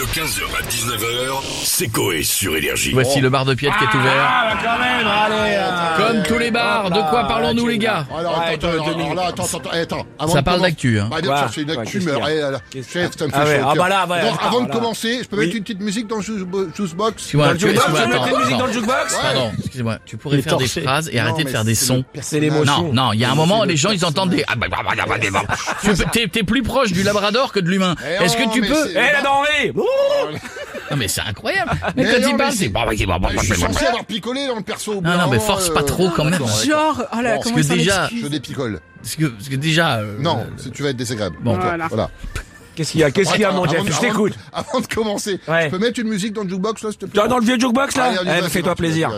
[0.00, 2.92] De 15h à 19h, c'est Coé sur Énergie.
[2.94, 4.14] Voici le bar de Piette qui est ouvert.
[4.18, 5.56] Ah, bah quand même, allez.
[5.56, 5.69] euh,
[6.32, 10.06] tous les bars, de quoi parlons-nous les gars Alors, attends, attends, attends, attends, attends.
[10.18, 11.08] Avant Ça parle d'actu, hein.
[11.10, 13.88] Bah, bien sûr, c'est une actu, mais chef, ça me fait Ah chaud ah bah
[13.88, 14.74] là, ouais, Donc, attends, avant de là.
[14.74, 15.44] commencer, je peux Oui.
[15.46, 16.44] mettre une petite musique dans le juice-
[16.76, 20.42] juicebox Excuse-moi, tu- jukebox, excuse-moi, mettre une musique dans le jukebox Pardon, excusez-moi, tu pourrais
[20.42, 22.04] faire des phrases et Non, arrêter de faire des sons.
[22.14, 22.92] le C'est l'émotion.
[22.92, 24.44] Non, non, il y a un moment, les le gens, ils entendent des...
[24.48, 26.04] Ah, bah, bah, bah, bah, bah, bah.
[26.12, 27.94] T'es plus proche du labrador que de l'humain.
[28.20, 28.90] Eh Est-ce que non, tu peux...
[28.90, 29.72] Eh, la denrée
[30.90, 31.70] Non mais c'est incroyable.
[31.96, 32.72] Mais Mais quand non, il parle, c'est-
[33.38, 35.00] Je suis censé avoir picolé dans le perso.
[35.00, 36.34] Non, non, mais force pas euh, trop quand même.
[36.66, 38.80] Genre, oh là, comment ça déjà- Je dépicole.
[39.02, 39.96] Parce que, parce que déjà...
[39.98, 41.36] euh, Non, tu vas être désagréable.
[41.40, 41.88] Bon, Voilà.
[41.88, 42.10] Voilà.
[42.74, 44.34] Qu'est-ce qu'il y a Qu'est-ce qu'il y a, mon Jeff avant de- Je t'écoute.
[44.52, 45.64] Avant de commencer, Ouais.
[45.64, 47.44] je peux mettre une musique dans le jukebox, là, s'il te plaît Dans dans le
[47.44, 49.10] vieux jukebox, là Eh, Fais-toi plaisir.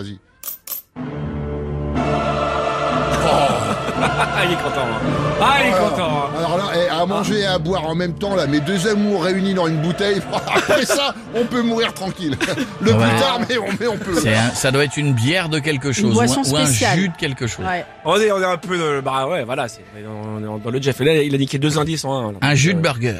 [4.44, 4.86] Il est content.
[4.86, 5.00] hein.
[5.40, 6.08] Ah, il est content.
[6.26, 6.38] hein.
[6.38, 9.24] Alors là, eh, à manger et à boire en même temps, là, mes deux amours
[9.24, 12.36] réunis dans une bouteille, après ça, on peut mourir tranquille.
[12.80, 12.98] Le Ouais.
[13.08, 14.14] plus tard, mais on, mais on peut.
[14.20, 16.66] c'est un- ça doit être une bière de quelque chose, ou boisson un, ou un
[16.66, 16.98] spéciale.
[16.98, 17.64] jus de quelque chose.
[17.64, 17.84] Ouais.
[18.04, 19.00] On est, on est un peu dans le...
[19.00, 21.00] Bah ouais, voilà, c'est on est dans le Jeff.
[21.00, 22.32] Et là, il a niqué deux indices en un.
[22.32, 22.38] là.
[22.42, 23.14] Un jus de Euh, burger.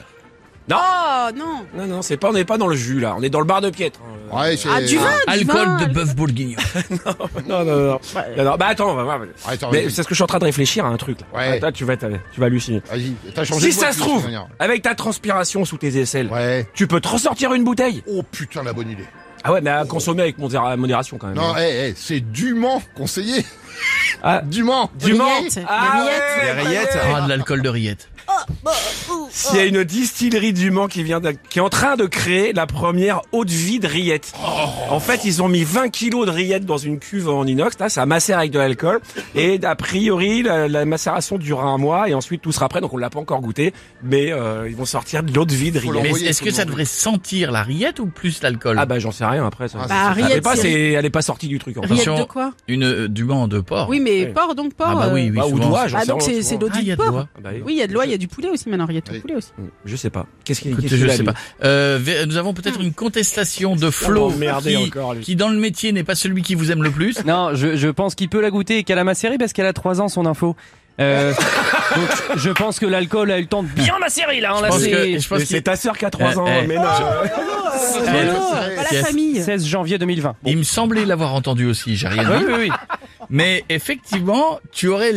[0.68, 3.14] Non Oh non Non, non, c'est pas, on n'est pas dans le jus, là.
[3.18, 4.00] On est dans le bar de Piètre.
[4.32, 6.56] Ouais, c'est- Ah, du vin du Alcool vin, de bœuf bourguignon.
[7.48, 8.00] Non, non, non.
[8.36, 9.20] Non, non, Bah attends, on va voir.
[9.46, 9.90] Attends, Mais vas-y.
[9.90, 11.26] c'est ce que je suis en train de réfléchir à un truc, là.
[11.38, 11.56] Ouais.
[11.58, 12.82] Attends, tu vas, t'as- tu vas halluciner.
[12.90, 14.26] Vas-y, t'as changé Si de voix ça se trouve,
[14.58, 16.66] avec ta transpiration sous tes aisselles, Ouais.
[16.74, 18.02] tu peux te ressortir une bouteille.
[18.08, 19.04] Oh putain, la bonne idée.
[19.44, 21.36] Ah ouais, mais à consommer avec modéra- modération quand même.
[21.36, 23.44] Non, eh, eh, c'est dûment conseillé.
[24.22, 24.40] Ah.
[24.44, 24.88] Dûment.
[25.00, 26.06] Du rillettes, les Ah
[26.44, 26.98] Les rillettes.
[27.14, 28.08] Ah, de l'alcool de rillette.
[29.30, 32.06] S'il y a une distillerie du Mans qui vient de- qui est en train de
[32.06, 34.32] créer la première eau de vie de rillettes.
[34.90, 37.88] En fait, ils ont mis 20 kilos de rillettes dans une cuve en inox, là,
[37.88, 39.00] ça macère avec de l'alcool.
[39.34, 42.80] Et a priori, la, la macération durera un mois et ensuite tout sera prêt.
[42.80, 45.70] Donc on l'a pas encore goûté, mais euh, ils vont sortir de l'eau de vie
[45.72, 46.02] de rillettes.
[46.02, 49.24] Mais est-ce que ça devrait sentir la rillette ou plus l'alcool Ah bah j'en sais
[49.24, 49.68] rien après.
[49.68, 49.78] Ça.
[49.88, 51.76] Ah, Bah, elle est pas, c'est- c'est, elle est pas sortie du truc.
[51.78, 52.18] En Attention.
[52.18, 53.88] de quoi Une euh, du banc de porc.
[53.88, 54.26] Oui, mais Ouais.
[54.26, 54.88] porc, donc porc.
[54.90, 55.30] Ah bah oui, euh, oui.
[55.30, 55.68] Bah, ou souvent.
[55.68, 57.26] doigt, j'en Ah, sais donc rien, c'est c'est l'eau il y du a de porc.
[57.36, 57.62] Ah bah oui.
[57.64, 59.20] Oui, il y a de l'oie, il y a du poulet aussi maintenant, rillettes au
[59.20, 59.50] poulet aussi.
[59.84, 60.26] Je sais pas.
[60.44, 61.34] Qu'est-ce qu'il Écoute, qu'est-ce je qu'il a, sais lui pas.
[61.64, 64.32] Euh, nous avons peut-être une contestation de Flo
[64.62, 65.20] qui, encore, lui.
[65.22, 67.24] qui dans le métier n'est pas celui qui vous aime le plus.
[67.24, 69.72] Non, je, je pense qu'il peut la goûter et qu'elle a macéré parce qu'elle a
[69.72, 70.56] 3 ans son info.
[71.00, 71.32] Euh,
[71.96, 74.52] donc je pense que l'alcool a eu le temps de bien macérer là.
[74.54, 76.10] hein, là, Je pense c'est que, je pense Mais qu'il- c'est ta sœur qui a
[76.10, 76.66] 3 Eh, ans, eh.
[76.66, 76.82] mais non.
[78.12, 78.92] Yes.
[78.92, 79.42] la famille.
[79.42, 80.34] 16 janvier 2020.
[80.46, 82.44] il me semblait l'avoir entendu aussi, j'ai rien Oui, dit.
[82.46, 82.70] oui, oui.
[83.30, 85.12] Mais effectivement, tu aurais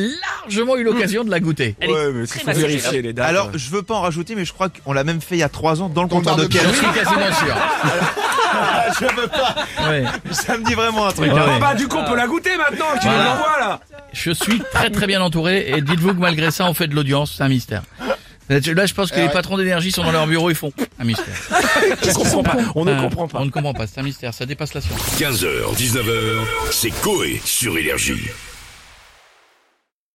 [0.46, 1.76] largement eu l'occasion de la goûter.
[1.82, 3.28] Ouais, mais il faut vérifier les dates.
[3.30, 5.44] Alors, je veux pas en rajouter, mais je crois qu'on l'a même fait il y
[5.44, 6.64] a trois ans dans le comptoir de Pierre.
[6.70, 7.56] Je suis quasiment sûr.
[9.00, 9.56] je veux pas.
[9.90, 10.04] Ouais.
[10.32, 11.32] Ça me dit vraiment un truc.
[11.32, 11.40] Ouais.
[11.40, 11.46] hein.
[11.56, 13.18] Ah bah du coup on peut la goûter maintenant, tu Voilà.
[13.24, 13.80] nous l'envoies là
[14.14, 17.34] Je suis très très bien entouré et dites-vous que malgré ça, on fait de l'audience,
[17.38, 17.84] c'est un mystère.
[18.48, 19.34] Là, je pense que Eh les ouais.
[19.34, 21.26] patrons d'énergie sont dans leur bureau, ils font un mystère.
[22.08, 23.40] On comprend pas, on ne Euh, comprend pas.
[23.42, 25.00] On ne comprend pas, c'est un mystère, ça dépasse la science.
[25.20, 28.22] 15h, 19h, c'est Coé sur Énergie.